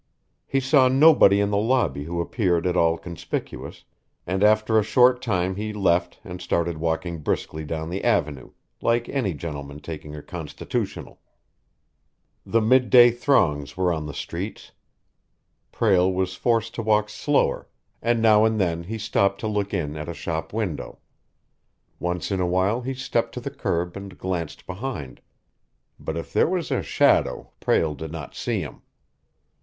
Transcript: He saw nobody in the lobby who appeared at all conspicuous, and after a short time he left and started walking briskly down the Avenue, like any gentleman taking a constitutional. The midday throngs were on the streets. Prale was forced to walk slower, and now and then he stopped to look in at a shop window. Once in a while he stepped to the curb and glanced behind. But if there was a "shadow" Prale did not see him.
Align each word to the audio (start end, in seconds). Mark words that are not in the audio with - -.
He 0.47 0.59
saw 0.59 0.87
nobody 0.87 1.39
in 1.39 1.51
the 1.51 1.57
lobby 1.59 2.05
who 2.05 2.21
appeared 2.21 2.65
at 2.65 2.75
all 2.75 2.97
conspicuous, 2.97 3.83
and 4.25 4.43
after 4.43 4.79
a 4.79 4.83
short 4.83 5.21
time 5.21 5.57
he 5.57 5.73
left 5.73 6.19
and 6.23 6.41
started 6.41 6.79
walking 6.79 7.19
briskly 7.19 7.63
down 7.63 7.91
the 7.91 8.03
Avenue, 8.03 8.49
like 8.81 9.07
any 9.09 9.35
gentleman 9.35 9.79
taking 9.79 10.15
a 10.15 10.23
constitutional. 10.23 11.19
The 12.47 12.61
midday 12.61 13.11
throngs 13.11 13.77
were 13.77 13.93
on 13.93 14.07
the 14.07 14.13
streets. 14.15 14.71
Prale 15.71 16.11
was 16.11 16.33
forced 16.33 16.73
to 16.73 16.81
walk 16.81 17.07
slower, 17.07 17.67
and 18.01 18.23
now 18.23 18.43
and 18.43 18.59
then 18.59 18.85
he 18.85 18.97
stopped 18.97 19.39
to 19.41 19.47
look 19.47 19.71
in 19.71 19.95
at 19.95 20.09
a 20.09 20.15
shop 20.15 20.51
window. 20.51 20.97
Once 21.99 22.31
in 22.31 22.39
a 22.41 22.47
while 22.47 22.81
he 22.81 22.95
stepped 22.95 23.35
to 23.35 23.39
the 23.39 23.51
curb 23.51 23.95
and 23.95 24.17
glanced 24.17 24.65
behind. 24.65 25.21
But 25.99 26.17
if 26.17 26.33
there 26.33 26.49
was 26.49 26.71
a 26.71 26.81
"shadow" 26.81 27.51
Prale 27.59 27.93
did 27.93 28.11
not 28.11 28.33
see 28.33 28.61
him. 28.61 28.81